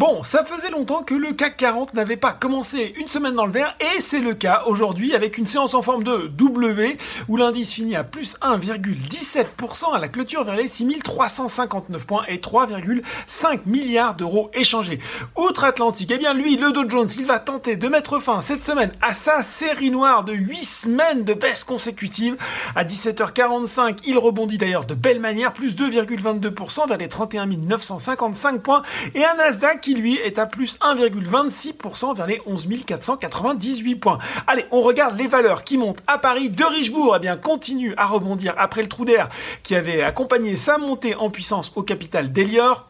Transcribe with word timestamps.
Bon, 0.00 0.22
ça 0.22 0.46
faisait 0.46 0.70
longtemps 0.70 1.02
que 1.02 1.12
le 1.12 1.34
CAC 1.34 1.58
40 1.58 1.92
n'avait 1.92 2.16
pas 2.16 2.32
commencé 2.32 2.94
une 2.96 3.06
semaine 3.06 3.34
dans 3.34 3.44
le 3.44 3.52
vert 3.52 3.76
et 3.80 4.00
c'est 4.00 4.22
le 4.22 4.32
cas 4.32 4.62
aujourd'hui 4.64 5.14
avec 5.14 5.36
une 5.36 5.44
séance 5.44 5.74
en 5.74 5.82
forme 5.82 6.04
de 6.04 6.28
W 6.28 6.96
où 7.28 7.36
l'indice 7.36 7.74
finit 7.74 7.96
à 7.96 8.02
plus 8.02 8.38
1,17% 8.40 9.92
à 9.92 9.98
la 9.98 10.08
clôture 10.08 10.42
vers 10.44 10.56
les 10.56 10.68
6359 10.68 12.06
points 12.06 12.24
et 12.28 12.38
3,5 12.38 13.58
milliards 13.66 14.14
d'euros 14.14 14.50
échangés. 14.54 15.00
Outre-Atlantique, 15.36 16.10
eh 16.14 16.16
bien 16.16 16.32
lui, 16.32 16.56
le 16.56 16.72
Dow 16.72 16.88
Jones, 16.88 17.10
il 17.18 17.26
va 17.26 17.38
tenter 17.38 17.76
de 17.76 17.86
mettre 17.88 18.20
fin 18.20 18.40
cette 18.40 18.64
semaine 18.64 18.92
à 19.02 19.12
sa 19.12 19.42
série 19.42 19.90
noire 19.90 20.24
de 20.24 20.32
8 20.32 20.64
semaines 20.64 21.24
de 21.24 21.34
baisse 21.34 21.64
consécutive. 21.64 22.38
À 22.74 22.84
17h45, 22.84 23.98
il 24.06 24.16
rebondit 24.16 24.56
d'ailleurs 24.56 24.86
de 24.86 24.94
belle 24.94 25.20
manière, 25.20 25.52
plus 25.52 25.76
2,22% 25.76 26.88
vers 26.88 26.96
les 26.96 27.08
31 27.08 27.48
955 27.48 28.62
points 28.62 28.80
et 29.14 29.26
un 29.26 29.34
Nasdaq 29.34 29.82
qui 29.82 29.89
lui 29.94 30.16
est 30.16 30.38
à 30.38 30.46
plus 30.46 30.78
1,26% 30.80 32.16
vers 32.16 32.26
les 32.26 32.40
11 32.46 32.68
498 32.86 33.96
points. 33.96 34.18
Allez, 34.46 34.64
on 34.70 34.80
regarde 34.80 35.18
les 35.18 35.28
valeurs 35.28 35.64
qui 35.64 35.78
montent 35.78 36.02
à 36.06 36.18
Paris. 36.18 36.50
De 36.50 36.64
Richebourg, 36.64 37.14
eh 37.16 37.20
bien, 37.20 37.36
continue 37.36 37.94
à 37.96 38.06
rebondir 38.06 38.54
après 38.58 38.82
le 38.82 38.88
trou 38.88 39.04
d'air 39.04 39.28
qui 39.62 39.74
avait 39.74 40.02
accompagné 40.02 40.56
sa 40.56 40.78
montée 40.78 41.14
en 41.14 41.30
puissance 41.30 41.72
au 41.76 41.82
capital 41.82 42.32
d'Elior. 42.32 42.89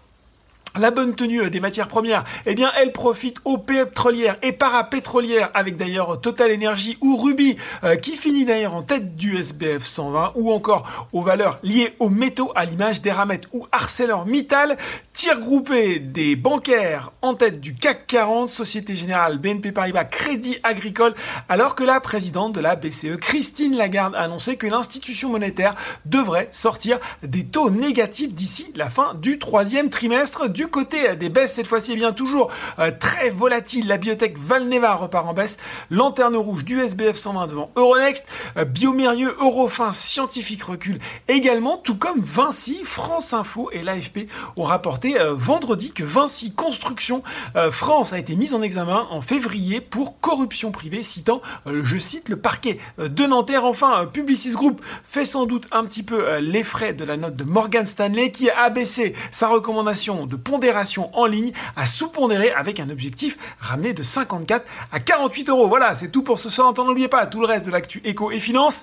La 0.78 0.92
bonne 0.92 1.16
tenue 1.16 1.50
des 1.50 1.58
matières 1.58 1.88
premières, 1.88 2.22
eh 2.46 2.54
bien, 2.54 2.70
elle 2.80 2.92
profite 2.92 3.38
aux 3.44 3.58
pétrolières 3.58 4.36
et 4.40 4.52
parapétrolières, 4.52 5.50
avec 5.52 5.76
d'ailleurs 5.76 6.20
Total 6.20 6.54
Energy 6.54 6.96
ou 7.00 7.16
Ruby, 7.16 7.56
euh, 7.82 7.96
qui 7.96 8.16
finit 8.16 8.44
d'ailleurs 8.44 8.76
en 8.76 8.82
tête 8.82 9.16
du 9.16 9.36
SBF 9.36 9.84
120, 9.84 10.34
ou 10.36 10.52
encore 10.52 11.08
aux 11.12 11.22
valeurs 11.22 11.58
liées 11.64 11.96
aux 11.98 12.08
métaux, 12.08 12.52
à 12.54 12.66
l'image 12.66 13.02
d'Eramet 13.02 13.40
ou 13.52 13.66
ArcelorMittal, 13.72 14.76
tir 15.12 15.40
groupé 15.40 15.98
des 15.98 16.36
bancaires 16.36 17.10
en 17.20 17.34
tête 17.34 17.60
du 17.60 17.74
CAC 17.74 18.06
40, 18.06 18.48
Société 18.48 18.94
Générale, 18.94 19.38
BNP 19.38 19.72
Paribas, 19.72 20.04
Crédit 20.04 20.58
Agricole, 20.62 21.14
alors 21.48 21.74
que 21.74 21.82
la 21.82 21.98
présidente 21.98 22.54
de 22.54 22.60
la 22.60 22.76
BCE, 22.76 23.16
Christine 23.20 23.76
Lagarde, 23.76 24.14
a 24.14 24.20
annoncé 24.20 24.56
que 24.56 24.68
l'institution 24.68 25.30
monétaire 25.30 25.74
devrait 26.06 26.48
sortir 26.52 27.00
des 27.24 27.44
taux 27.44 27.70
négatifs 27.70 28.32
d'ici 28.32 28.72
la 28.76 28.88
fin 28.88 29.14
du 29.14 29.40
troisième 29.40 29.90
trimestre 29.90 30.48
du 30.60 30.68
côté 30.68 31.16
des 31.16 31.30
baisses, 31.30 31.54
cette 31.54 31.66
fois-ci, 31.66 31.92
eh 31.92 31.96
bien 31.96 32.12
toujours 32.12 32.50
euh, 32.78 32.90
très 32.90 33.30
volatile. 33.30 33.88
La 33.88 33.96
biotech 33.96 34.36
Valneva 34.36 34.94
repart 34.94 35.26
en 35.26 35.32
baisse. 35.32 35.56
Lanterne 35.88 36.36
rouge 36.36 36.66
du 36.66 36.78
SBF 36.78 37.16
120 37.16 37.46
devant 37.46 37.70
Euronext. 37.76 38.26
Euh, 38.58 38.66
Biomérieux, 38.66 39.34
Eurofin, 39.40 39.94
Scientifique 39.94 40.62
recule 40.62 40.98
également, 41.28 41.78
tout 41.78 41.94
comme 41.94 42.20
Vinci, 42.20 42.82
France 42.84 43.32
Info 43.32 43.70
et 43.72 43.82
l'AFP 43.82 44.28
ont 44.58 44.64
rapporté 44.64 45.18
euh, 45.18 45.32
vendredi 45.32 45.92
que 45.92 46.04
Vinci 46.04 46.52
Construction 46.52 47.22
France 47.70 48.12
a 48.12 48.18
été 48.18 48.36
mise 48.36 48.54
en 48.54 48.60
examen 48.60 49.06
en 49.10 49.22
février 49.22 49.80
pour 49.80 50.20
corruption 50.20 50.72
privée, 50.72 51.02
citant, 51.02 51.40
je 51.66 51.96
cite, 51.96 52.28
le 52.28 52.36
parquet 52.36 52.78
de 52.98 53.26
Nanterre. 53.26 53.64
Enfin, 53.64 54.06
Publicis 54.12 54.52
Group 54.52 54.82
fait 55.04 55.24
sans 55.24 55.46
doute 55.46 55.68
un 55.72 55.84
petit 55.84 56.02
peu 56.02 56.38
les 56.38 56.64
frais 56.64 56.92
de 56.92 57.04
la 57.04 57.16
note 57.16 57.36
de 57.36 57.44
Morgan 57.44 57.86
Stanley 57.86 58.30
qui 58.30 58.50
a 58.50 58.60
abaissé 58.60 59.14
sa 59.30 59.48
recommandation 59.48 60.26
de 60.26 60.36
pondération 60.50 61.16
en 61.16 61.26
ligne 61.26 61.52
à 61.76 61.86
sous-pondérer 61.86 62.50
avec 62.50 62.80
un 62.80 62.90
objectif 62.90 63.38
ramené 63.60 63.92
de 63.92 64.02
54 64.02 64.66
à 64.90 64.98
48 64.98 65.48
euros. 65.48 65.68
Voilà, 65.68 65.94
c'est 65.94 66.10
tout 66.10 66.24
pour 66.24 66.40
ce 66.40 66.48
soir. 66.48 66.74
N'oubliez 66.76 67.08
pas, 67.08 67.26
tout 67.26 67.40
le 67.40 67.46
reste 67.46 67.66
de 67.66 67.70
l'actu 67.70 68.00
éco 68.04 68.32
et 68.32 68.40
finance 68.40 68.82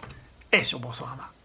est 0.53 0.63
sur 0.63 0.79
Boursorama. 0.79 1.36